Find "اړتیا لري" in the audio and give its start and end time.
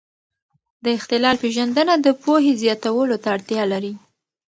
3.35-3.93